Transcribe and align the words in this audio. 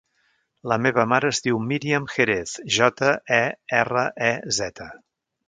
La 0.71 0.77
meva 0.85 1.03
mare 1.11 1.29
es 1.33 1.41
diu 1.47 1.59
Míriam 1.65 2.07
Jerez: 2.13 2.55
jota, 2.79 3.13
e, 3.39 3.41
erra, 3.83 4.07
e, 4.33 4.33
zeta. 4.63 4.91